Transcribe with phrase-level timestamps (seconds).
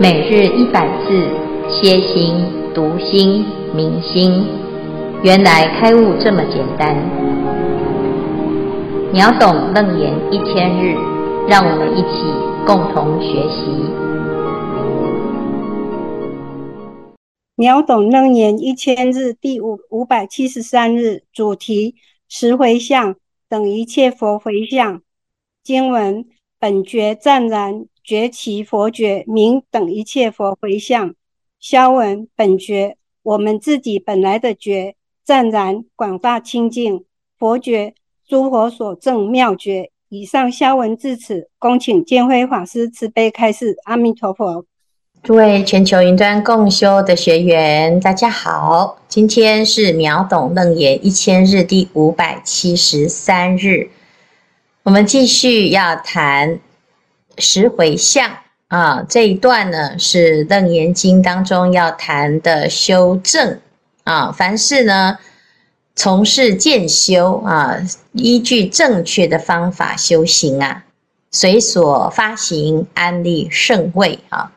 [0.00, 1.26] 每日一百字，
[1.68, 2.32] 歇心、
[2.72, 4.46] 读心、明心，
[5.24, 6.94] 原来开悟这么简单。
[9.12, 10.94] 秒懂楞严一千日，
[11.48, 12.22] 让我们一起
[12.64, 13.90] 共同学习。
[17.56, 21.96] 秒懂楞严一千日第五五百七十三日主题：
[22.28, 23.16] 十回向
[23.48, 25.02] 等一切佛回向。
[25.64, 26.24] 经文：
[26.60, 27.86] 本觉湛然。
[28.08, 31.14] 觉其佛觉名等一切佛回向，
[31.60, 34.94] 消文本觉我们自己本来的觉
[35.26, 37.04] 湛然广大清净，
[37.38, 37.92] 佛觉
[38.26, 39.90] 诸佛所证妙觉。
[40.08, 43.76] 以上消文至此，恭请建辉法师慈悲开示。
[43.84, 44.64] 阿弥陀佛。
[45.22, 53.90] 诸位全球云端共修的学员，大家好，今天是秒懂楞严一千日第五百七十三日，
[54.84, 56.58] 我们继续要谈。
[57.38, 58.30] 十回向
[58.68, 63.58] 啊，这一段呢是《楞严经》当中要谈的修正
[64.04, 64.30] 啊。
[64.30, 65.18] 凡是呢
[65.96, 67.76] 从事渐修啊，
[68.12, 70.84] 依据正确的方法修行啊，
[71.30, 74.52] 随所发行安立圣位啊，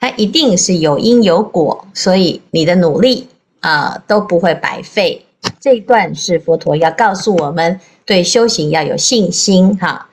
[0.00, 3.28] 它一定是有因有果，所以你的努力
[3.60, 5.26] 啊都不会白费。
[5.60, 10.08] 这一段是佛陀要告诉我们，对修行要有信心哈。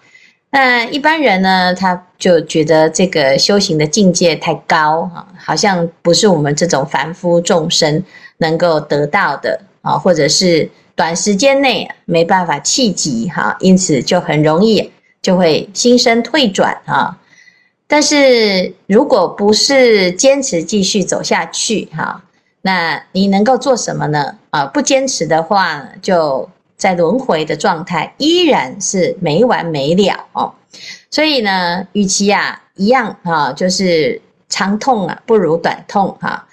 [0.56, 8.04] 那一般人呢，他就觉得这个修行的境界太高啊，好像不是我们这种凡夫众生
[8.38, 14.92] 能够得到的啊，或者是短时间内没办法企及哈，因此就很容易
[15.24, 17.18] 就会心生退转啊。
[17.88, 22.24] 但是如果不是坚持继续走下去哈，
[22.62, 24.36] 那你能够做什么呢？
[24.52, 26.48] 啊，不坚持的话就。
[26.84, 30.54] 在轮回的状态依然是没完没了哦，
[31.10, 36.46] 所以呢，与其啊一样啊，就是长痛啊不如短痛哈。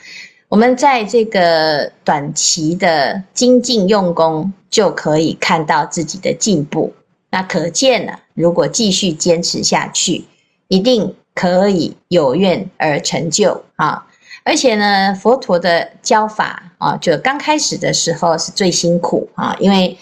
[0.49, 6.95] 我们在这个短期的精进用功，就可以看到自己的进步。
[7.31, 10.25] 那可见呢，如果继续坚持下去，
[10.69, 14.07] 一定可以有愿而成就啊。
[14.45, 19.99] 而且呢，佛陀的教法啊，就刚开始的时候是最辛苦啊，因为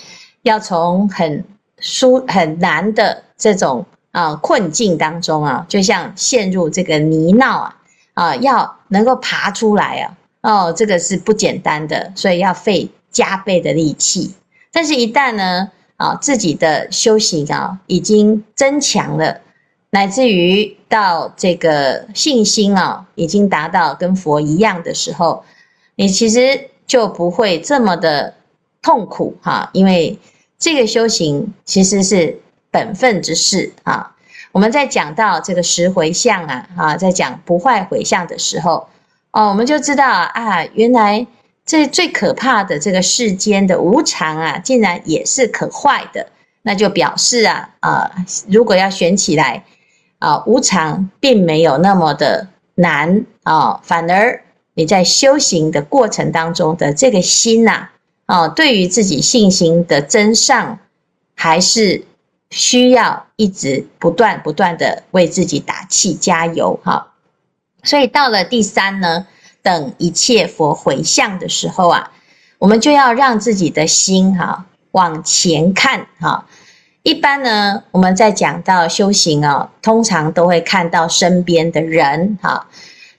[0.49, 1.45] 要从很
[1.79, 7.77] 疏很难的这种啊困境当中啊，就像陷入这个泥淖啊
[8.15, 14.35] 啊，要能够爬出来啊，哦，这个是不简单的，所以要费加倍的力气。
[14.73, 19.41] 但是，一旦呢啊自己的修行啊已经增强了，
[19.91, 25.45] 乃至于到这个信心啊已经达到跟佛一样的时候，
[25.97, 28.35] 你其实就不会这么的
[28.81, 30.19] 痛苦哈，因为
[30.59, 34.15] 这个修行其实是本分之事啊。
[34.51, 38.89] 我们在讲到这个十回向啊，啊，在讲不坏回向的时候，
[39.31, 41.27] 哦，我们就知道啊，原来
[41.65, 46.27] 这最可怕的这个世间的无常啊，竟然也是可坏的，
[46.63, 48.11] 那就表示啊，啊，
[48.49, 49.65] 如果要选起来
[50.19, 54.43] 啊，无常并没有那么的难啊，反而
[54.75, 57.93] 你在修行的过程当中的这个心呐、啊。
[58.29, 60.79] 哦，对于自己信心的增上，
[61.35, 62.05] 还是
[62.51, 67.15] 需要一直不断不断的为自己打气加油哈。
[67.83, 69.27] 所以到了第三呢，
[69.63, 72.13] 等一切佛回向的时候啊，
[72.59, 76.47] 我们就要让自己的心哈往前看哈。
[77.03, 82.67] 一般呢，我们在讲到修行哦，通常都会看到身边的人哈。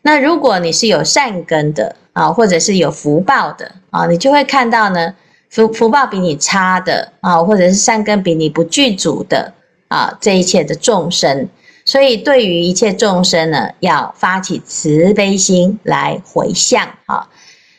[0.04, 5.16] 那如果你是有善根的，啊，或者是有福报的啊，你就会看到呢，
[5.50, 9.54] 福福报比你差的啊，或者是善根比你不具足的
[9.88, 11.48] 啊，这一切的众生，
[11.86, 17.30] 所以对于一切众生呢，要发起慈悲心来回向啊。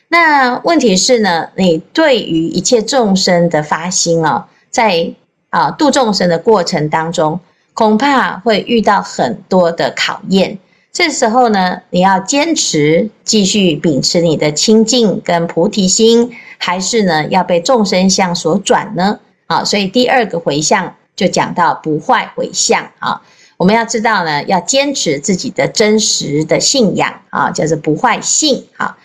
[0.07, 5.13] 那问题是呢，你对于一切众生的发心啊，在
[5.51, 7.39] 啊度众生的过程当中，
[7.75, 10.57] 恐怕会遇到很多的考验。
[10.93, 19.17] 这时候呢，你要坚持继续秉持你的清净跟菩提心，还是呢要被众生相所转呢？
[19.47, 23.21] 啊，所以第二个回向就讲到不坏回向啊。
[23.55, 28.97] 我们要知道呢，要坚持自己的真实的信仰啊，叫做不坏信啊。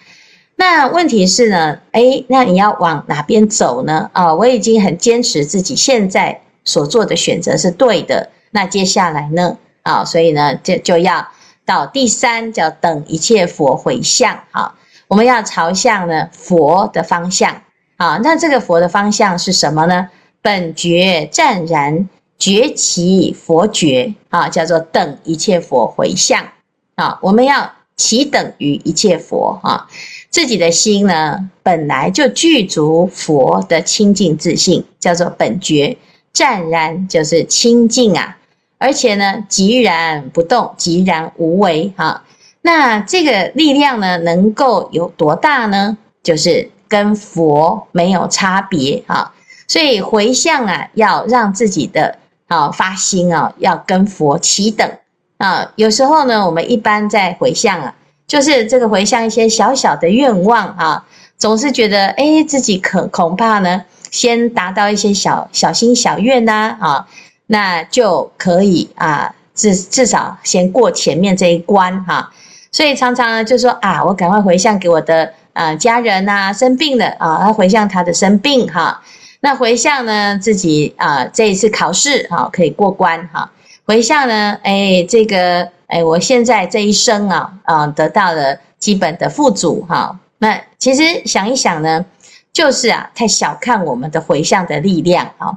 [0.57, 4.11] 那问题是呢，诶，那你要往哪边走呢？
[4.13, 8.31] 啊，我已经很坚持自己现在所做的选择是对的。
[8.51, 9.57] 那接下来呢？
[9.83, 11.29] 啊，所以呢，就就要。
[11.67, 14.75] 到第三叫等一切佛回向，啊，
[15.09, 17.61] 我们要朝向呢佛的方向，
[17.97, 20.09] 啊，那这个佛的方向是什么呢？
[20.41, 22.09] 本觉湛然
[22.39, 26.47] 觉其佛觉，啊，叫做等一切佛回向，
[26.95, 29.89] 啊，我们要其等于一切佛啊。
[30.31, 35.97] 自己的心呢，本来就具足佛的清净自性，叫做本觉，
[36.33, 38.37] 湛然就是清净啊。
[38.79, 42.23] 而且呢，寂然不动，寂然无为哈。
[42.63, 45.97] 那这个力量呢，能够有多大呢？
[46.23, 49.33] 就是跟佛没有差别哈。
[49.69, 52.19] 所以回向啊，要让自己的
[52.49, 54.91] 啊发心啊，要跟佛齐等
[55.39, 55.73] 啊。
[55.77, 57.95] 有时候呢，我们一般在回向啊，
[58.27, 61.07] 就是这个回向一些小小的愿望啊，
[61.39, 67.09] 总是觉得哎，自己可恐怕呢，先达到一些小小心小愿呐啊。
[67.47, 72.31] 那就可以啊，至至少先过前面这一关哈。
[72.73, 79.01] 所以常常呢，就说啊，我赶快回向给我的啊家人呐，生病了啊，要回向他的生病哈。
[79.41, 83.51] 那回向呢，自己啊这一次考试哈可以过关哈。
[83.87, 90.19] 回向呢，哎这个哎我现在这一生啊啊得到了基本的富足哈。
[90.39, 92.05] 那其实想一想呢，
[92.53, 95.57] 就是啊太小看我们的回向的力量啊。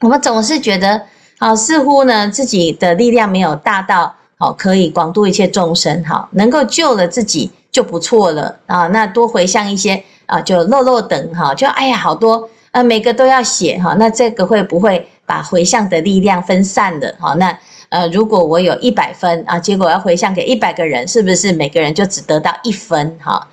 [0.00, 1.02] 我们总是觉得，
[1.40, 8.86] 好，似乎呢自己的力量没有大到，好可以广度一切众生，好能够救了自己就不错了啊。
[8.86, 13.96] 那多回向一些啊，就漏漏等哈，就哎呀好多啊，每个都要写哈。
[13.98, 17.12] 那这个会不会把回向的力量分散了？
[17.18, 17.58] 好，那
[17.88, 23.18] 呃，如果我有一百分啊，结果要回向给一百个人，是不是每个人就只得到一分？
[23.20, 23.48] 哈，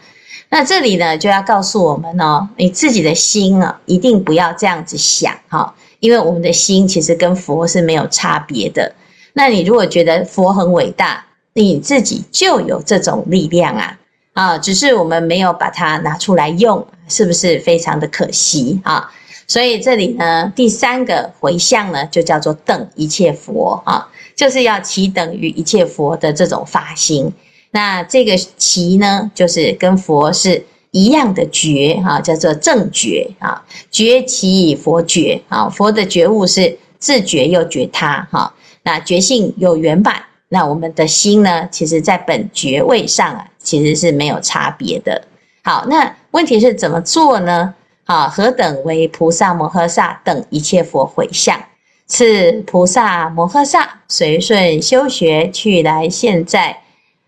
[0.50, 5.74] 那这里呢就要告诉我们哦，你自己的心啊，一定不要这样子想哈。
[6.06, 8.94] 因为我们的心其实跟佛是没有差别的。
[9.34, 13.98] 那你如果觉得佛很伟大，你自己就有这种力量啊
[14.34, 14.58] 啊！
[14.60, 19.12] 只是我们没有把它拿出来用，是不是非常的可惜啊？
[19.48, 27.34] 所以这里呢，第三个回向呢，就叫做等一切佛啊，就是要齐等于一切佛的这种发心。
[27.72, 30.64] 那这个齐呢，就是跟佛是。
[30.96, 33.62] 一样的觉哈，叫做正觉啊，
[33.92, 38.54] 觉齐佛觉啊，佛的觉悟是自觉又觉他哈，
[38.84, 45.22] 那觉性有圆满，那我们的心呢，其实在本觉位上啊，其实是没有差别的。
[45.66, 47.76] 好，那问题是怎么做呢？
[48.06, 51.60] 啊，何等为菩萨摩诃萨等一切佛回向？
[52.08, 56.84] 此菩萨摩诃萨随顺修学去来现在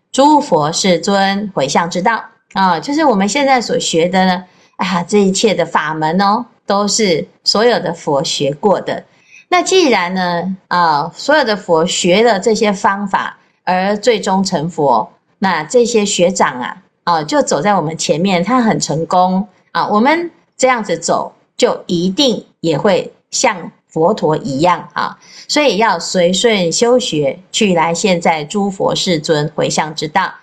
[0.09, 2.23] 诸佛世尊回向之道。
[2.53, 4.43] 啊，就是我们现在所学的呢，
[4.77, 9.03] 啊，这一切的法门哦，都是所有的佛学过的。
[9.49, 19.87] 那既然呢，啊，所有的佛学了这些方法，而最终成佛，那这些学长啊，啊，就走在我们前面，他很成功啊。
[19.87, 25.17] 我们这样子走，就一定也会像佛陀一样啊。
[25.47, 30.33] 所以要随顺修学，去来现在诸佛世尊回向之道。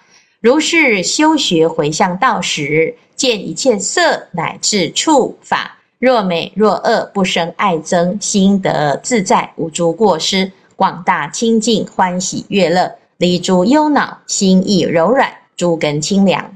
[0.44, 16.55] 如是修学回向道时，见一切色乃至触法，若美若恶，不生爱憎，心得自在，无诸过失，广大清净，欢喜悦乐，离诸忧恼，心意柔软，诸根清凉。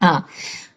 [0.00, 0.28] 啊，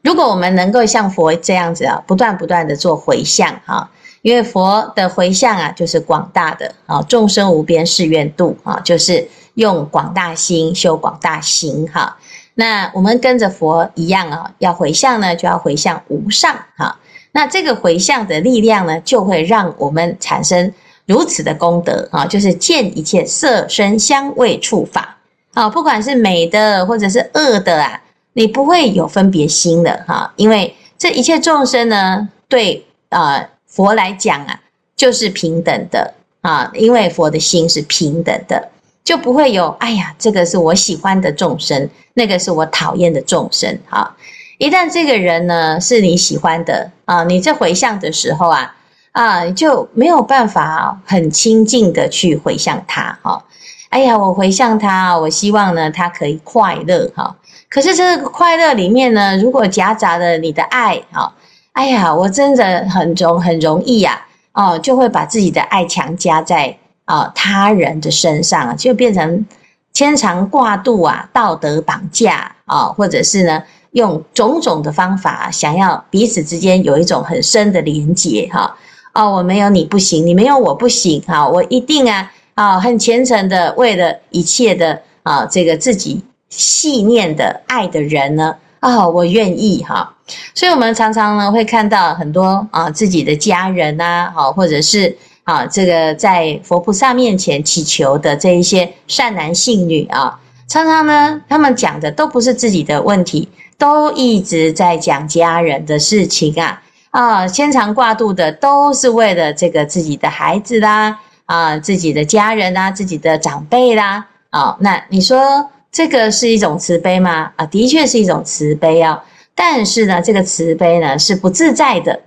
[0.01, 3.91] 如果我们能够像佛这样子啊，不断不断的做回向啊，
[4.21, 12.17] 因为佛的回向啊，就是广大的啊，众生无边誓愿度啊，就是用广大心修广大行哈。
[12.55, 16.99] 那我们跟着佛一样啊，要回向呢，就要回向无上哈。
[17.31, 20.73] 那这个回向的力量呢，就会让我们产生
[21.05, 25.17] 如此的功德啊，就是见一切色声香味触法
[25.53, 28.01] 啊，不管是美的或者是恶的啊，
[28.33, 34.59] 你不会有分别心的哈，因为这一切众生呢，对啊佛来讲啊，
[34.97, 38.69] 就是平等的啊，因为佛的心是平等的。
[39.03, 43.79] 就不会有哎呀，这个是我喜欢的众生，那个是我讨厌的众生。
[43.89, 44.15] 哈，
[44.57, 48.75] 一旦这个人呢是你喜欢的啊，你在回向的时候啊
[49.11, 53.17] 啊，就没有办法很亲近的去回向他。
[53.23, 53.43] 哈，
[53.89, 57.11] 哎呀，我回向他，我希望呢他可以快乐。
[57.15, 57.35] 哈，
[57.69, 61.33] 可是这个快乐里面呢，如果夹杂了你的爱，哈，
[61.73, 66.77] 哎呀，我真的很容很容易呀，哦，就会把自己的爱强加在。
[67.11, 69.45] 啊，他人的身上啊就变成
[69.91, 78.77] 牵肠挂肚啊，道德绑架啊，或者是呢，用种种的方法想要彼此之间有一种很深的连结哈。
[79.13, 90.15] 哦，我没有你不行，你没有我不行哈，我一定啊啊，很虔诚的为了一切的啊这个自己细念的爱的人呢啊，我愿意哈。
[90.55, 95.17] 所以我们常常呢会看到很多啊自己的家人呐，好或者是。
[95.51, 117.51] 啊，这个在佛菩萨面前祈求的这一些善男信女啊，常常呢，他们讲的都不是自己的问题，都一直在讲家人的事情啊啊，牵肠挂肚的都是为了这个自己的孩子啦啊，自己的家人啊，自己的长辈啦啊，那你说这个是一种慈悲吗？
[117.57, 119.21] 啊，的确是一种慈悲啊，
[119.53, 122.17] 但是呢，这个慈悲呢是不自在的。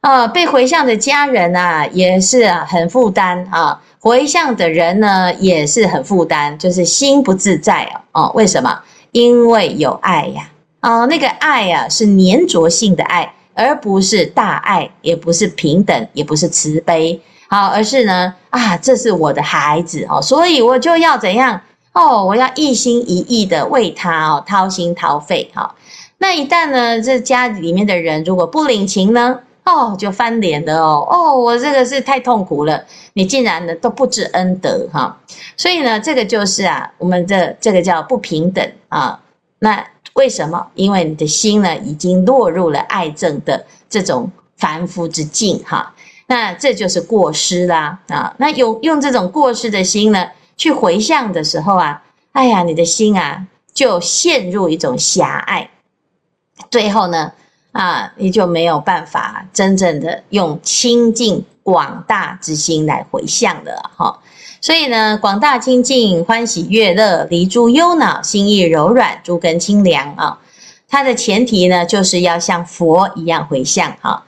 [0.00, 3.80] 啊，被回向的家人啊，也是啊，很负担啊。
[3.98, 8.22] 回向的人呢，也是很负担，就是心不自在哦。
[8.22, 8.78] 哦，为什么？
[9.10, 10.48] 因为有爱呀。
[10.82, 17.20] 哦，那个爱呀，是粘着性的爱，而不是大爱，也不是平等，也不是慈悲。
[17.48, 21.60] 好，而是呢，啊，这是我的孩子哦，所以我就要怎样？
[21.92, 25.50] 哦，我要一心一意的为他哦，掏心掏肺。
[25.52, 25.74] 哈，
[26.18, 29.40] 那一旦呢，这家里面的人如果不领情呢？
[29.66, 35.18] 哦，就翻脸了哦哦，我这个是太痛苦了，你竟然呢都不知恩德哈，
[35.56, 39.20] 所以呢，这个就是啊，我们的这个叫不平等啊。
[39.58, 40.64] 那为什么？
[40.74, 45.92] 因为你的心呢已经落入了爱憎的这种凡夫之境哈，
[46.28, 48.32] 那这就是过失啦啊。
[48.38, 53.44] 那用用这种过失的心呢去回向的时候啊，哎呀，你的心啊
[53.74, 55.68] 就陷入一种狭隘，
[56.70, 57.32] 最后呢。
[57.76, 64.18] 啊，你就没有办法真正的用清净广大之心来回向了哈。
[64.60, 70.38] 所以呢，广大清净、欢喜悦乐、离诸忧恼、心意柔软、诸根清凉啊。
[70.88, 74.24] 它的前提呢，就是要像佛一样回向哈。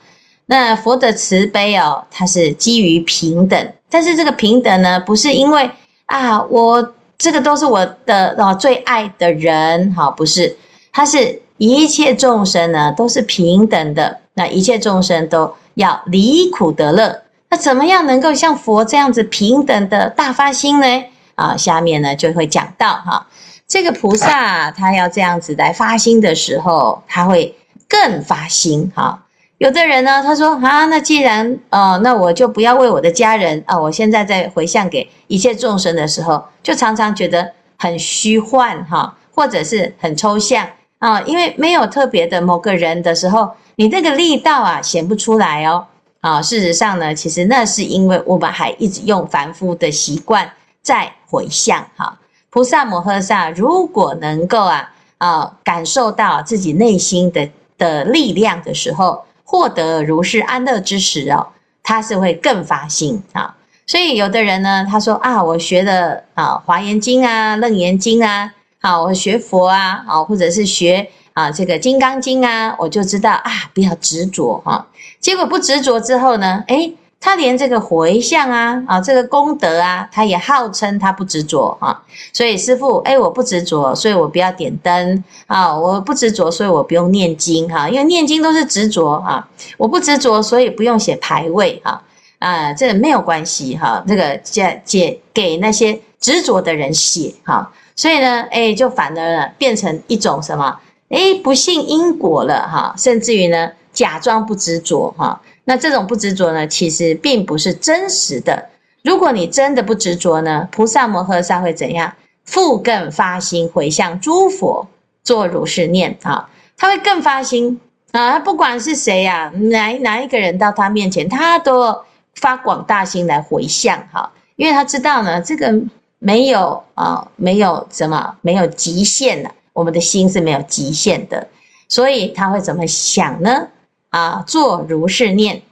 [0.47, 5.71] 那佛的慈悲哦，它是基于平等，但是这个平等呢，不是因为
[6.07, 10.57] 啊，我这个都是我的啊最爱的人哈，不是，
[10.93, 11.41] 它是。
[11.59, 17.23] 一切众生呢都是平等的，那一切众生都要离苦得乐。
[17.51, 21.05] 那怎么样能够像佛这样子平等的大发心呢？
[21.35, 23.27] 啊，下面呢就会讲到哈，
[23.67, 27.57] 这个菩萨他要这样子来发心的时候，他会
[27.89, 29.25] 更发心哈。
[29.59, 40.69] 有的人呢，他说啊，那既然哦，那我就不要为我的家人啊，我现在在回向给一切众生的时候，就常常觉得很虚幻哈，或者是很抽象。
[40.99, 45.87] 啊，因为没有特别的某个人的时候，你那个力道啊显不出来哦。
[46.21, 50.51] 啊，事实上呢，其实那是因为我们还一直用凡夫的习惯
[50.83, 52.19] 在回向哈。
[52.51, 61.47] 菩萨摩诃萨如果能够啊啊感受到自己内心的的力量的时候，获得如是安乐之时哦，
[61.85, 63.55] 他是会更发心啊。
[63.87, 68.53] 所以有的人呢，他说啊，我学的啊华严经啊、楞严经啊。
[68.81, 74.87] 好，我学佛啊，啊，或者是学啊这个《金刚经》啊，我就知道啊，不要执着哈。
[75.19, 82.01] 结果不执着之后呢，诶，他连这个回向啊，啊，这个功德啊，他也号称他不执着啊。
[82.33, 89.49] 所以师父，诶，我不执着，所以我不要点灯啊，我不执着，所以我不用念经哈，因为念经都是执着啊。
[89.77, 92.01] 我不执着，所以不用写牌位哈。
[92.39, 97.73] 啊，这没有关系哈，这个解解给那些执着的人写哈。
[97.99, 100.79] 所以呢，哎，就反而呢变成一种什么？
[101.09, 105.41] 哎，不信因果了哈，甚至于呢，假装不执着哈。
[105.65, 108.69] 那这种不执着呢，其实并不是真实的。
[109.03, 112.15] 如果你真的不执着呢，菩萨摩诃萨会怎样？
[112.45, 114.87] 复更发心回向诸佛，
[115.25, 117.81] 作如是念啊，他会更发心
[118.13, 121.99] 啊，不管是谁呀，哪哪一个人到他面前，他都
[122.37, 125.75] 发广大心来回向哈，因为他知道呢，这个。
[126.19, 129.51] 没有啊，没有什么，没有极限的。
[129.73, 131.47] 我们的心是没有极限的，
[131.89, 133.69] 所以他会怎么想呢？
[134.11, 135.63] 啊，作如是念，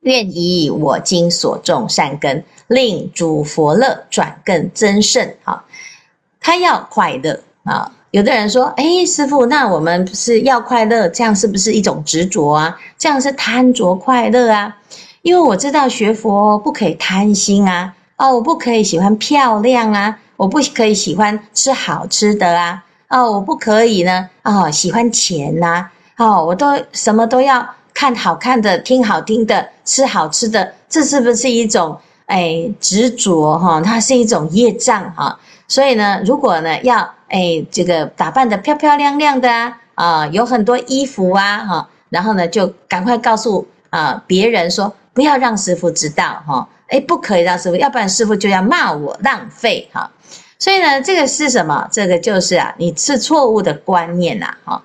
[0.00, 5.34] 愿以我今所种善根，令诸佛乐转更增胜。
[5.44, 5.64] 好，
[6.40, 7.92] 他要快乐啊。
[8.10, 12.80] 有的人说，哎，师傅，那我们是要快乐，这样是不是一种执着啊？
[12.98, 14.76] 这样是贪着快乐啊？
[15.22, 17.94] 因为我知道学佛不可以贪心啊。
[18.18, 20.18] 哦，我不可以喜欢漂亮啊！
[20.36, 22.84] 我不可以喜欢吃好吃的啊！
[23.08, 26.26] 哦，我不可以呢，哦，喜欢钱呐、啊！
[26.26, 31.96] 哦，我都什么都要看好看的、听好听的、吃好吃的，这是不是一种
[32.26, 33.80] 哎执着哈？
[33.80, 35.38] 它是一种业障哈。
[35.68, 46.68] 所以呢，如果呢要哎这个打扮得漂漂亮亮的啊，啊，有很多衣服啊哈，然后呢就赶快告诉啊别人说，不要让师父知道哈。
[46.88, 50.10] 哎，不可以让师傅，要不然师傅就要骂我浪费哈。
[50.58, 51.88] 所以呢，这个是什么？
[51.92, 54.82] 这个就是啊，你是错误的观念呐哈。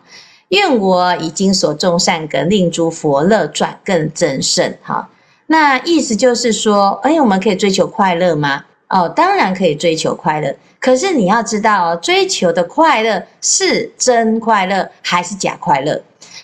[0.49, 5.09] 愿我已经所种善根，令诸佛乐转更增胜哈。
[5.47, 8.65] 那意思就是说，哎，我们可以追求快乐吗？
[8.89, 10.55] 哦，当然可以追求快乐。
[10.79, 15.99] 可是你要知道，追求的快乐是真快乐还是假快乐？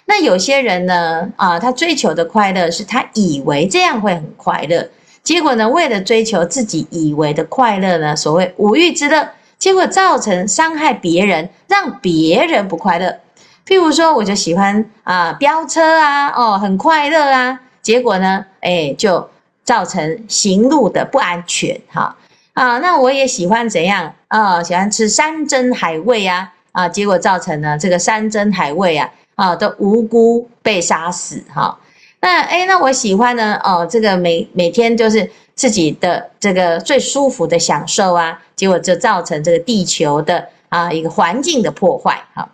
[0.05, 4.89] 那有些人呢，啊，他追求的快乐是他以为这样会很快乐，
[5.23, 13.19] 结果呢，为了追求自己以为的快乐呢，所谓五欲之乐，结果造成伤害别人，让别人不快乐。
[13.67, 19.29] 譬如说，我就喜欢啊飙车啊，哦，很快乐啊，结果呢，哎，就
[19.63, 22.15] 造成行路的不安全哈
[22.53, 22.79] 啊。
[22.79, 24.63] 那我也喜欢怎样啊？
[24.63, 29.09] 喜欢吃山珍海味啊啊，结果造成呢这个山珍海味啊。
[29.35, 31.77] 啊，都无辜被杀死哈。
[32.21, 33.59] 那诶，那我喜欢呢。
[33.63, 42.21] 哦，这个每每天就是自己的这个最舒服的享受啊，结果就造成这个地球的啊一个环境的破坏。
[42.33, 42.49] 哈，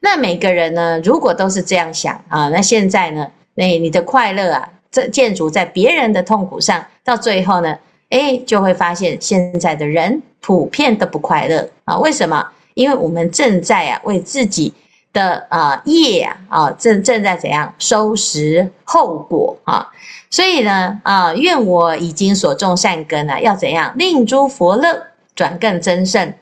[0.00, 11.98] 那每个人呢，如果都是这样想啊，那现在呢，那你的快乐啊，这建筑在别人的痛苦上，到最后呢，诶，就会发现现在的人普遍都不快乐啊。
[11.98, 12.46] 为什么？
[12.72, 14.72] 因为我们正在啊为自己。
[15.12, 19.88] 的啊业啊正正在怎样收拾后果啊？
[20.30, 26.32] 所以呢啊，愿我已经所种善根啊，要怎样令诸佛乐转更增胜？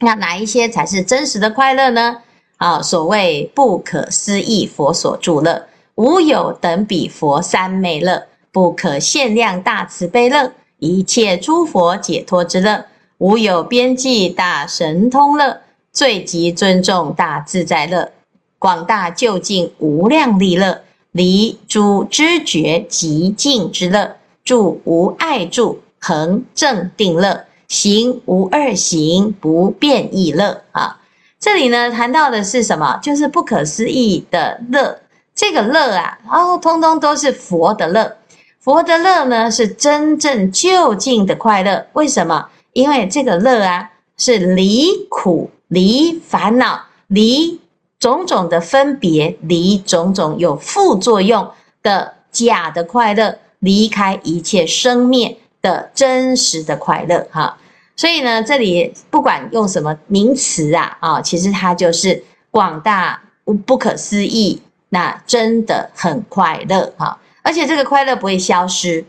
[0.00, 2.18] 那哪一些才是真实的快乐呢？
[2.58, 12.84] 啊，所谓不可思议佛所住乐，无有等比佛三昧乐，不可限量大慈悲乐，一切诸佛解脱之乐，
[13.18, 15.60] 无有边际大神通乐。
[15.94, 18.10] 最极尊重大自在乐，
[18.58, 20.82] 广大究竟无量利乐，
[21.12, 31.00] 离诸知觉极静之乐，住无碍住恒正定乐，行无二行不变异乐啊！
[31.38, 32.98] 这里呢谈到的是什么？
[33.00, 34.98] 就是不可思议的乐。
[35.32, 38.16] 这个乐啊，哦，通通都是佛的乐。
[38.58, 41.86] 佛的乐呢，是真正究竟的快乐。
[41.92, 42.48] 为什么？
[42.72, 45.50] 因为这个乐啊，是离苦。
[45.68, 47.60] 离烦恼，离
[47.98, 51.50] 种种的分别，离种种有副作用
[51.82, 57.56] 的假的快乐，离开一切生灭的真实的快乐，哈。
[57.96, 63.22] 所以呢，这里不管用什么名词啊，啊，其实它就是广大
[63.64, 67.18] 不可思议，那真的很快乐，哈。
[67.42, 69.04] 而且这个快乐不会消失。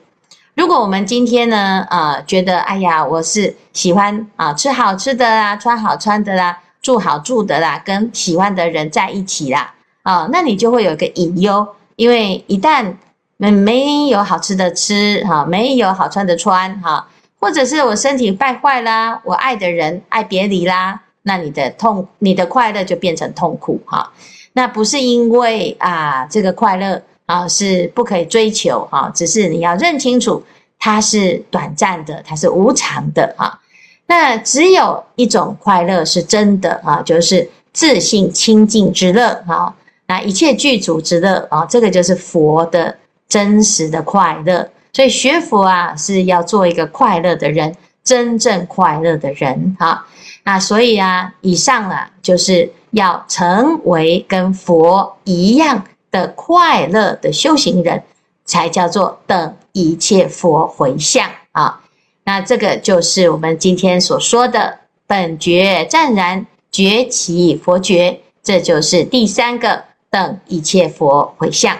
[0.55, 12.93] 如果我们今天呢，呃，觉得哎呀，我是喜欢啊，吃好吃的啦，穿好穿的啦，住好住的啦，跟喜欢的人在一起啦，啊，那你就会有一个隐忧，因为一旦
[13.35, 17.05] 没没有好吃的吃，哈，没有好穿的穿，哈，
[17.37, 24.09] 或者是我身体败坏啦，我爱的人爱别离啦，那你的痛，你的快乐就变成痛苦，哈，
[24.53, 27.01] 那不是因为啊，这个快乐。
[27.25, 30.43] 啊，是不可以追求啊，只是你要认清楚，
[30.77, 33.59] 它是短暂的，它是无常的啊。
[34.07, 39.73] 那只有一种快乐是真的啊，就是自信清净之乐啊，
[40.05, 42.95] 那一切具足之乐啊，这个就是佛的
[43.27, 44.69] 真实的快乐。
[44.93, 50.05] 所以学佛啊，是要做一个快乐的人，真正快乐的人啊。
[50.43, 55.83] 那所以啊，以上啊，就是要成为跟佛一样。
[56.15, 58.01] 的快乐的修行人，
[58.45, 61.81] 才叫做等一切佛回向啊！
[62.23, 71.77] 那这个就是我们今天所说的本觉湛然觉起佛觉，这就是第三个等一切佛回向。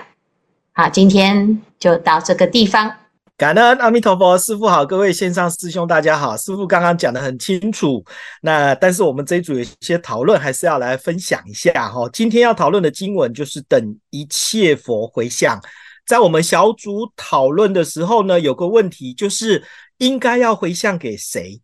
[0.74, 2.92] 好，今天就到这个地方。
[3.38, 8.02] 感恩阿弥陀佛，师父好，各位线上师兄大家好，师父刚刚讲得很清楚，
[8.42, 12.08] 那但是我们这一组有些讨论，还是要来分享一下哈。
[12.14, 15.62] 今天要讨论的经文就是等一切佛回向。
[16.08, 19.62] 在我们小组讨论的时候呢，有个问题就是
[19.98, 21.62] 应该要回向给谁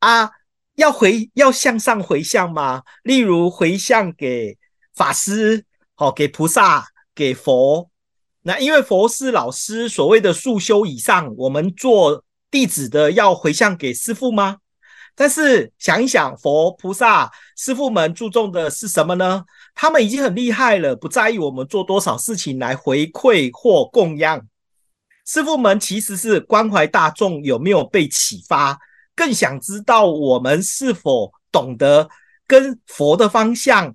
[0.00, 0.28] 啊？
[0.74, 2.82] 要回要向上回向吗？
[3.04, 4.58] 例如回向给
[4.96, 5.64] 法师，
[5.94, 7.88] 好，给菩萨，给佛。
[8.46, 14.58] 那因为佛是老师，所谓的速修以上，我们做弟子的要回向给师父吗？
[15.16, 19.44] 但是想一想，佛菩萨师父们注重的是什么呢？
[19.74, 24.40] 他们已经很厉害了，不在意我们做多少事情来回馈或供养。
[25.24, 28.78] 师父们其实是关怀大众有没有被启发，
[29.16, 32.08] 更想知道我们是否懂得
[32.46, 33.92] 跟佛的方向，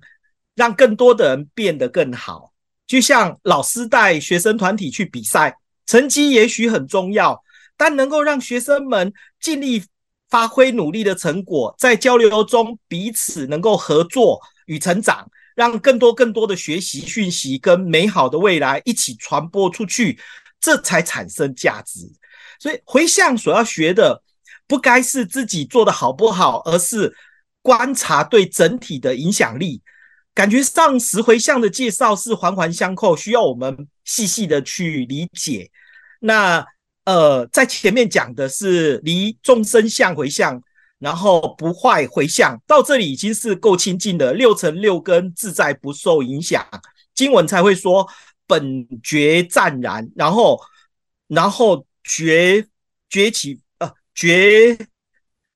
[0.54, 2.51] 让更多的人变得更好。
[2.86, 7.42] 就像老师带学生团体去比赛，成绩也许很重要，
[7.76, 9.82] 但能够让学生们尽力
[10.28, 20.18] 发挥努力的成果，在交流中彼此能够合作与成长，让更多更多的学习讯息跟美好的未来一起传播出去，
[20.60, 22.00] 这才产生价值。
[22.58, 24.22] 所以回向所要学的，
[24.66, 27.14] 不该是自己做的好不好，而是
[27.60, 29.82] 观察对整体的影响力。
[30.34, 35.70] 感觉上十回向的介绍是环环相扣，需要我们细细的去理解。
[36.20, 36.64] 那
[37.04, 40.62] 呃，在前面讲的是离众生相回向，
[40.98, 46.66] 然后不坏回向，到这里已经是够清净的，六尘六根自在不受影响，
[47.14, 48.08] 经文才会说
[48.46, 50.58] 本觉湛然，然后
[51.26, 52.66] 然后觉
[53.10, 54.78] 觉其呃觉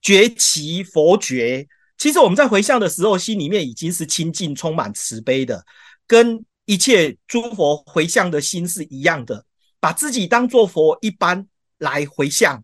[0.02, 1.66] 觉其佛觉。
[1.98, 5.64] 其实我们在回向的时候，心里面已经是清净、充满慈悲的，
[6.06, 9.44] 跟一切诸佛回向的心是一样的，
[9.80, 11.46] 把自己当做佛一般
[11.78, 12.62] 来回向。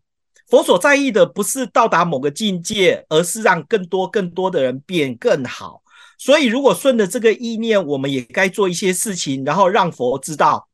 [0.48, 5.82] 佛所在意的不是到达某个境界，而是让更多更多的人变更好。
[6.18, 10.68] 所以，如果顺着这个意念，我们也该做一些事情，然后让佛知道，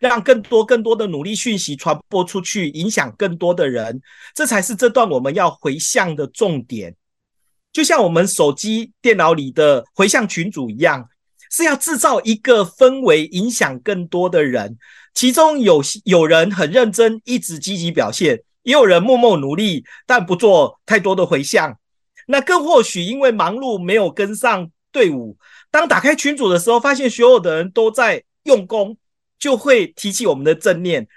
[0.00, 4.00] 让更多更多的努力讯息传播出去，影响更多的人，
[4.34, 6.94] 这才是这段我们要回向的重点。
[7.74, 11.08] 就像我们手机、电脑里的回向群组一样，
[11.50, 14.78] 是要制造一个氛围，影响更多的人。
[15.12, 21.76] 其中有有人很认真，一直积极表现；也有人默默努力，但不做太多的回向。
[22.28, 25.36] 那更或许因为忙碌，没有跟上队伍。
[25.72, 28.96] 当打开群组的时候，发现所有的人都在用功，
[29.36, 31.08] 就会提起我们的正念，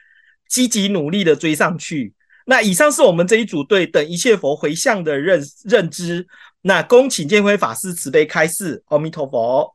[0.50, 2.14] 积极努力的追上去。
[2.50, 6.26] 那以上是我们这一组对等一切佛回向的认认知。
[6.68, 9.74] 那恭请建辉法师慈悲开示，阿弥陀佛。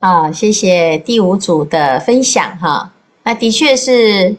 [0.00, 2.92] 啊，谢谢第五组的分享哈。
[3.22, 4.36] 那的确是，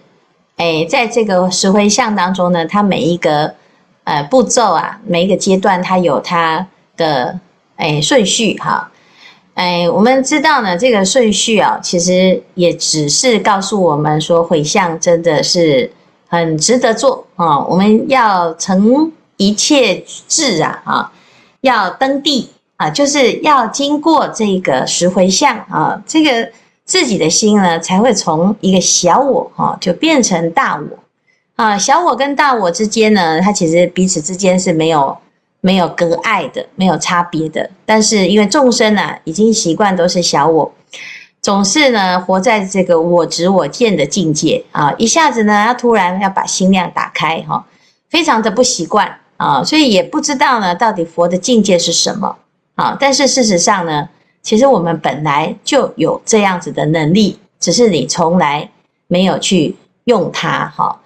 [0.58, 3.56] 哎，在这个石灰像当中呢，它每一个
[4.04, 7.39] 呃步骤啊，每一个阶段它有它的
[7.76, 8.91] 哎顺序哈。
[9.56, 15.91] 哎，我们知道呢，这个顺序啊，其实也只是告诉我们说，回向真的是。
[16.28, 17.60] 很值得做啊！
[17.65, 21.12] 我们要成一切智啊啊，
[21.65, 26.49] 要登地啊，就是要经过这个十回向啊，这个
[26.86, 30.99] 自己的心呢，才会从一个小我哈，就变成大我
[31.56, 31.78] 啊。
[31.78, 35.17] 小我跟大我之间呢，它其实彼此之间是没有
[35.62, 37.69] 没有隔碍的，没有差别的。
[37.86, 40.71] 但是因为众生啊，已经习惯都是小我。
[41.41, 47.65] 总是呢，活在这个我执我见的境界啊，一下子呢，要突然要把心量打开哈，
[48.10, 52.36] 非常的不习惯啊，所以也不知道呢，到底佛的境界是什么
[52.76, 52.95] 啊？
[53.00, 54.08] 但是事实上呢，
[54.41, 58.69] 其实我们本来就有这样子的能力，只是你从来
[59.08, 61.02] 没有去用它哈。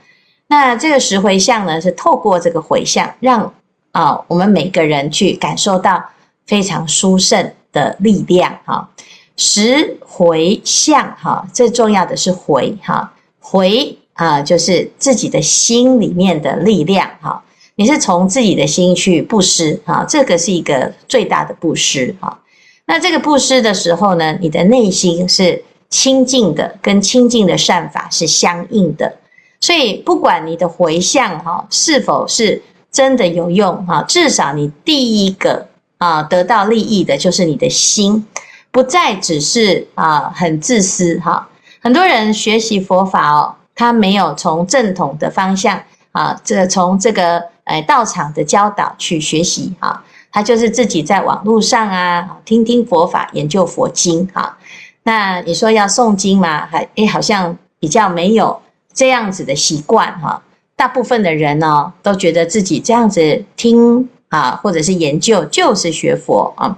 [0.48, 3.54] 那这个十回向呢，是透过这个回向，让
[3.92, 6.04] 啊我们每个人去感受到
[6.46, 8.90] 非常殊胜的力量哈。
[9.38, 17.44] 十回向哈，最重要的是回哈，回啊，就是自己的心里面的力量哈。
[17.80, 22.38] 你是从自己的心去布施啊，这个是一个最大的布施啊。
[22.86, 29.16] 那这个布施的时候呢，你的内心是清净的，跟清净的善法是相应的。
[29.62, 32.62] 所以不管你的回向哈是否是
[32.92, 35.66] 真的有用哈，至少你第一个
[36.00, 38.28] 啊得到利益的就是你的心。
[38.72, 41.48] 不再只是啊很自私哈，
[41.82, 54.58] 很多人学习佛法哦，他没有从正统的方向啊，这从这个呃道场的教导去学习哈，他就是自己在网络上啊听听佛法，研究佛经哈。
[55.04, 58.60] 那你说要诵经嘛，还诶好像比较没有
[58.94, 60.42] 这样子的习惯哈。
[60.76, 66.78] 大部分的人呢，都觉得自己这样子听啊，或者是研究就是学佛啊。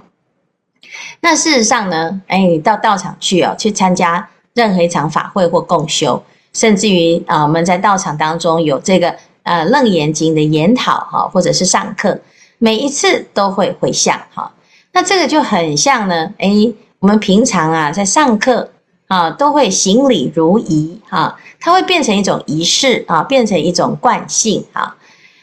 [1.20, 12.18] 那事实上呢，哎，你到道场去哦，去参加任何一场法会或共修，甚至于啊，我们在道场当中有这个呃《楞严经》的研讨哈，或者是上课，
[12.58, 14.52] 每一次都会回向哈。
[14.92, 16.50] 那这个就很像呢，哎，
[16.98, 18.70] 我们平常啊在上课
[19.08, 24.96] 啊都会行礼如仪哈，它会变成一种仪式啊，变成一种惯性啊。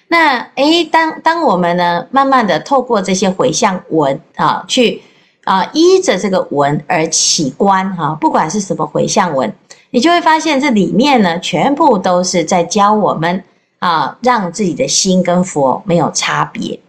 [0.07, 5.01] 那哎，当当我们呢慢慢的透过这些回向文啊去。
[5.45, 9.51] 啊，依着这个文而起观哈，不管是什么回向文，
[9.89, 13.43] 你就会发现这里面呢，全部都是在教我们
[13.79, 16.79] 啊，让自己的心跟佛没有差别。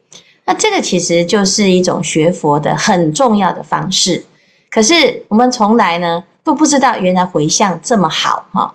[0.44, 4.24] 那这个其实就是一种学佛的很重要的方式。
[4.68, 8.74] 可是我们从来呢都不知道，原来回向这么好哈。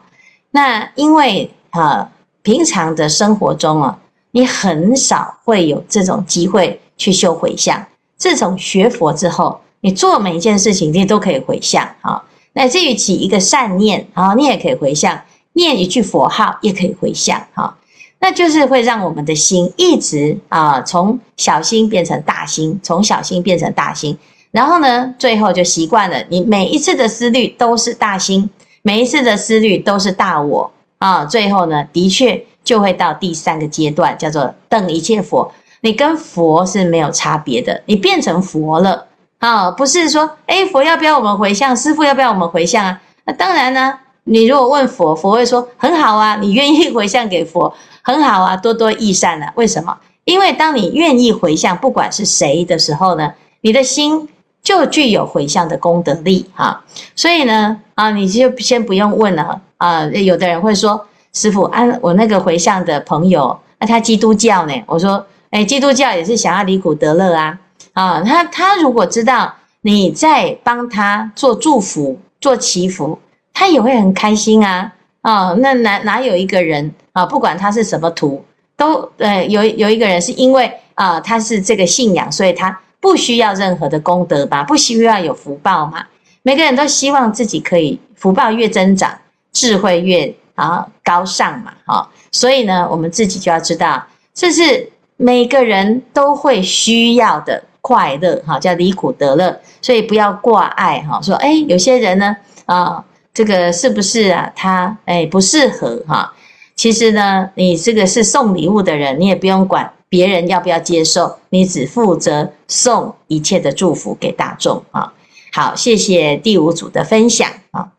[0.51, 2.09] 那因为啊，
[2.41, 3.97] 平常的生活中啊，
[4.31, 7.85] 你很少会有这种机会去修回向。
[8.15, 12.23] 自从学佛之后，你做每一件事情，你都可以回向啊。
[12.53, 15.17] 乃至于起一个善念啊，你也可以回向；
[15.53, 17.77] 念一句佛号，也可以回向哈。
[18.19, 24.17] 那就是会让我们的心一直啊，从小心变成大心，从小心变成大心，
[24.51, 28.49] 然后呢，最后就习惯了，你每一次的思虑都是大心，
[28.81, 35.51] 每一次的思虑都是大我啊，最后呢，的确就会到第三个阶段，叫做等一切佛，
[35.81, 39.05] 你跟佛是没有差别的，你变成佛了
[39.37, 41.77] 啊，不是说，诶，佛要不要我们回向？
[41.77, 43.01] 师父要不要我们回向啊？
[43.25, 43.99] 那当然呢。
[44.27, 47.71] 你如果问佛，佛会说很好啊，你愿意回向给佛，
[48.05, 49.51] 很好啊，多多益善啊。
[49.55, 49.97] 为什么？
[50.25, 54.29] 因为当你愿意回向，不管是谁的时候呢，你的心
[54.61, 56.83] 就具有回向的功德力哈。
[57.15, 60.05] 所以呢，啊，你就先不用问了啊。
[60.05, 64.83] 有的人会说，师父，啊，我那个回向的朋友，那他基督教呢？
[64.85, 67.59] 我说，哎，基督教也是想要离苦得乐啊。
[67.93, 73.17] 啊，他他如果知道你在帮他做祝福、做祈福。
[73.57, 74.91] 他也会很开心啊，
[75.25, 78.45] 啊、哦，那哪哪有一个人啊，不管他是什么图，
[78.77, 86.05] 都呃有有一个人是因为啊他是这个信仰，所以他不需要任何的功德吧，不需要有福报嘛。
[86.43, 89.17] 每个人都希望自己可以福报越增长，
[89.51, 99.59] 智慧越啊高尚嘛，哈、所以呢，我们自己就要知道，这是每个人都会需要的快乐，哈、叫离苦得乐。
[99.81, 102.35] 所以不要挂碍，哈、说哎，有些人呢，
[102.65, 103.03] 啊、
[103.35, 104.51] 这个是不是啊？
[104.55, 106.33] 他哎不适合哈。
[106.75, 115.13] 其实呢，你这个是送礼物的人，你也不用管别人要不要接受，你只负责送一切的祝福给大众啊。
[115.51, 117.91] 好，谢谢第五组的分享啊。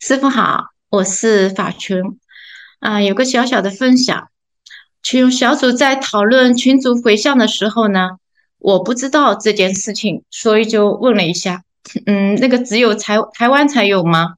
[0.00, 2.02] 师傅好，我是法群
[2.80, 4.28] 啊，有个小小的分享。
[5.02, 8.10] 群小组在讨论群组回向的时候呢，
[8.58, 11.62] 我不知道这件事情，所以就问了一下。
[12.06, 14.34] 嗯，那个只有台台湾才有吗？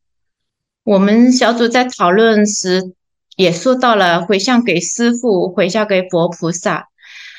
[0.84, 2.94] 我们小组在讨论时
[3.36, 6.88] 也说到了回向给师父，回向给佛菩萨。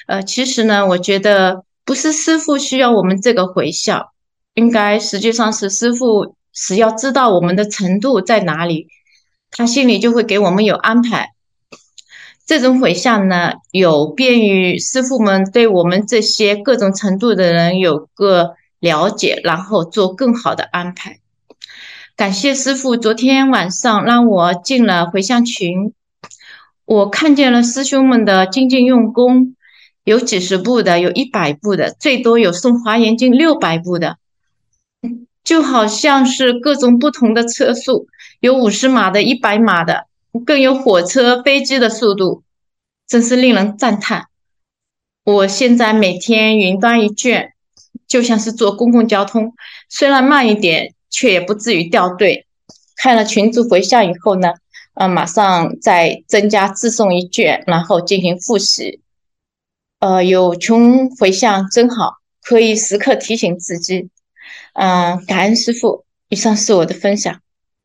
[0.08, 4.08] 呃，其实呢，我觉得不是师父需要我们这个回向，
[4.54, 8.88] 应该实际上是师父只要知道我们的程度在哪里，
[9.50, 11.30] 他心里就会给我们有安排。
[12.46, 21.20] 这种回向呢，有便于师父们对我们这些各种程度的人有个了解，然后做更好的安排。
[22.22, 25.92] 感谢师傅，昨天晚上让我进了回向群，
[26.86, 29.56] 我看见了师兄们的精进用功，
[30.04, 34.18] 有几十步的，有一百步的，最多有送华严经六百步的，
[35.44, 38.06] 就好像是各种不同的车速，
[38.40, 40.06] 有五十码的，一百码的，
[40.46, 42.44] 更有火车、飞机的速度，
[43.08, 44.28] 真是令人赞叹。
[45.24, 47.54] 我现在每天云端一卷，
[48.08, 49.56] 就像是坐公共交通，
[49.90, 50.94] 虽然慢一点。
[51.12, 52.48] 却也不至于掉队。
[52.96, 54.54] 看了群主回向以后呢，
[54.96, 59.02] 呃，马上再增加自诵一卷，然后进行复习。
[60.00, 64.10] 呃，有群回向真好，可以时刻提醒自己。
[64.74, 66.06] 嗯、感恩师父。
[66.30, 67.36] 以上是我的分享。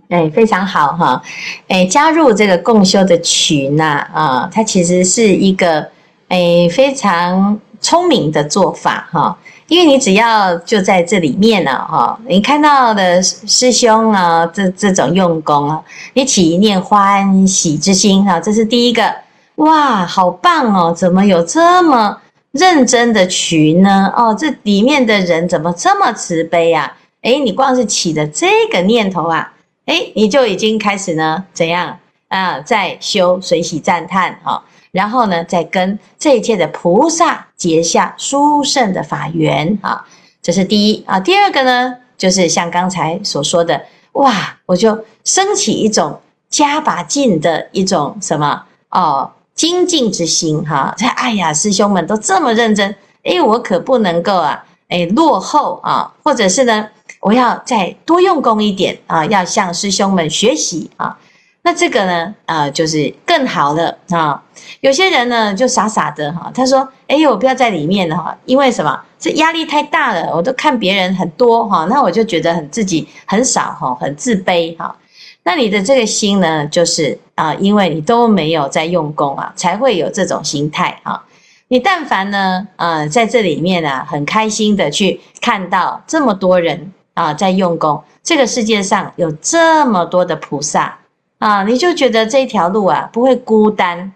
[0.09, 1.21] 哎，非常好哈。
[1.67, 5.91] 哎，加入这个共修的群呐，啊，它其实是一个
[6.29, 9.37] 哎非常聪明的做法哈。
[9.69, 15.83] 因为你只要就在这里面呢，哈，你看到的师兄啊，这这种用功啊，
[16.15, 19.13] 你起一念欢喜之心哈，这是第一个，
[19.57, 22.17] 哇，好棒哦，怎么有这么
[22.53, 24.13] 认真的群呢？
[24.17, 26.97] 哦，这里面的人怎么这么慈悲啊？
[27.23, 29.53] 诶，你光是起的这个念头啊，
[29.87, 31.99] 诶，你就已经开始呢，怎样
[32.29, 34.63] 啊，在修随喜赞叹哈。
[34.97, 40.03] 然后呢，再跟这一切的菩萨结下殊胜的法缘啊，
[40.41, 41.21] 这是第一啊。
[41.21, 43.83] 第二个呢，就是像刚才所说的，
[44.13, 50.95] 哇，我就升起一种加把劲的一种什么哦，精进之心哈。
[50.97, 56.89] 在哎呀，师兄们都这么认真，哎，我可不能够啊，哎，落后啊，或者是呢，
[57.21, 61.19] 我要再多用功一点啊，要向师兄们学习啊。
[61.67, 64.41] 那这个呢，呃，就是更好了啊。
[64.83, 69.01] 有些人呢，就傻傻的哈，他说：“哎，我不要在里面了哈，因为什么？
[69.19, 74.95] 这压力太大了，我都看别人很多哈，那我就觉得很自己很少哈，很自卑哈。
[75.43, 81.21] 那你的这个心呢，就是啊，因为你都没有在用功啊，才会有这种心态啊。
[81.67, 90.97] 你但凡呢，呃，在这里面啊，很开心的去看到这么多人啊在用功，这个世界上有这么多的菩萨。”
[91.39, 94.13] 啊，你就觉得这条路啊不会孤单。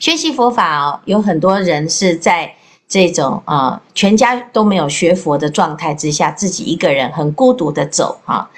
[0.00, 2.52] 学习佛法哦，有很多人是在
[2.88, 8.50] 这种啊全家都没有学佛的状态之下，自己一个人很孤独的走哈。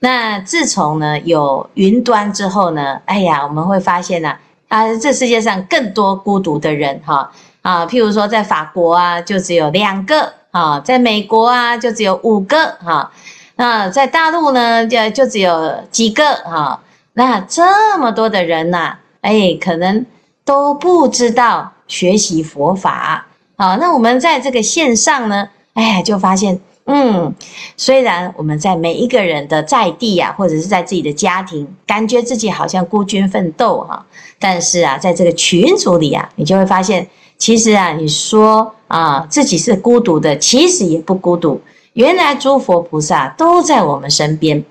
[0.00, 4.36] 那自从呢有云端之后呢，哎呀，我们会发现呢，
[4.68, 7.30] 啊，这世界上更多孤独的人哈
[7.62, 13.12] 啊，譬如说在法国啊，就只有两个啊，在美国啊，就只有五个哈，
[13.56, 16.80] 那在大陆呢，就就只有几个哈，
[17.14, 20.04] 那这么多的人呐，哎，可能
[20.44, 26.60] 都不知道学习佛法啊，那我们在这个线上呢，哎，就发现。
[26.86, 27.34] 嗯，
[27.78, 34.04] 虽然我们在每一个人的在地啊，或者是在自己的家庭，感觉自己好像孤军奋斗哈，
[34.38, 41.58] 但是啊，在这个群组里啊，你就会发现，其实啊，你说啊自己是孤独的，其实也不孤独。
[41.94, 44.62] 原来诸佛菩萨都在我们身边，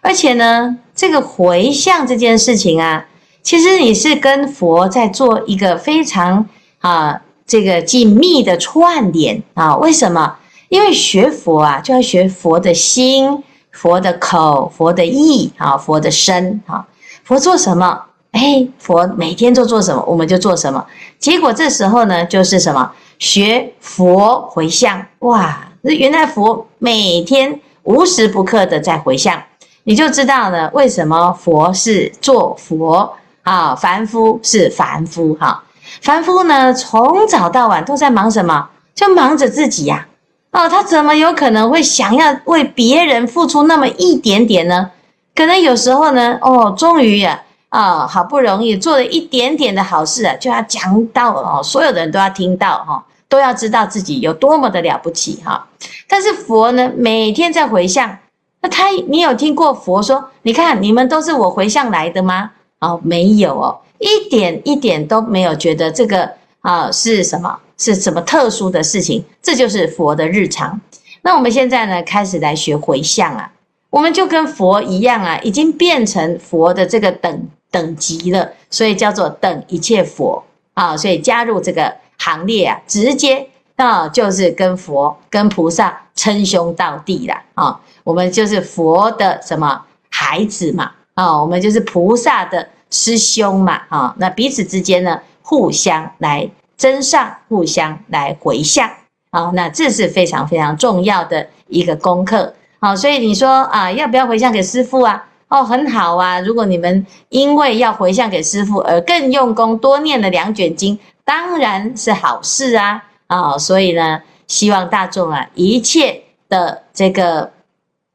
[0.00, 3.06] 而且呢，这个回向这件事情啊，
[3.42, 10.36] 其实你是跟佛在做一个非常啊这个紧密的串联啊，为什么？
[10.68, 16.86] 因为学佛啊，就要学佛的心、佛的口、佛的意啊、佛的身啊。
[17.24, 18.02] 佛做什么？
[18.30, 20.86] 哎，佛每天都做什么，我们就做什么。
[21.18, 22.92] 结果这时候呢，就是什么？
[23.18, 25.04] 学佛回向。
[25.18, 29.42] 哇，那原来佛每天无时不刻的在回向，
[29.84, 35.64] 你就知道呢，为什么佛是做佛啊，凡夫是凡夫哈。
[36.02, 38.68] 凡夫呢，从早到晚都在忙什么？
[38.94, 40.06] 就忙着自己呀。
[40.52, 44.90] 哦，他怎么有可能会想要为别人付出那么一点点呢？
[45.34, 47.40] 可能有时候呢，哦，终于呀，
[47.70, 55.66] 啊，好不容易做了一点点的好事啊，就要讲到哦，所有的人都要听到哈，都要知道自己有多么的了不起哈。
[56.08, 58.18] 但是佛呢，每天在回向，
[58.62, 62.50] 那他，你有听过佛说，你看你们都是我回向来的吗？
[62.80, 67.58] 哦，没有哦，一点一点都没有觉得这个啊是什么。
[67.82, 69.24] 是什么特殊的事情？
[69.40, 70.78] 这就是佛的日常。
[71.22, 73.50] 那我们现在呢，开始来学回向啊，
[73.88, 80.44] 我们就跟佛一样啊，已经变成佛的这个等等级了，所以叫做等一切佛
[80.74, 83.48] 啊，所以加入这个行列啊，直接
[83.80, 96.50] 那就是跟佛跟菩萨称兄道弟了啊，我们就是佛的什么孩子嘛啊，我们就是菩萨的师兄嘛啊，那彼此之间呢，互相来。
[96.76, 98.88] 增上互相来回向，
[99.32, 105.22] 啊，那这是非常非常重要的一个功课，好，所以你说啊，要不要回向给师父啊？
[105.48, 117.52] 哦，很好啊，如果你们因为要回向给师父而更用功多念了两卷经，当然是好事啊，啊，所以呢，希望大众啊，一切的这个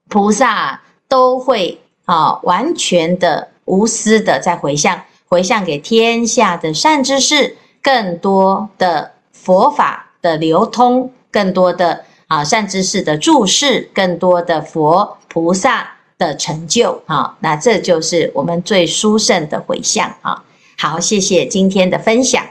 [0.09, 7.55] 菩萨都会啊，完全的无私的在回向，回向给天下的善知识。
[7.81, 20.43] 更多的佛法的流通，更多的啊善知识的注释，更多的佛菩萨的成就啊，那这就是我们最殊胜的回向啊。
[20.79, 22.43] 好，谢谢今天的分享。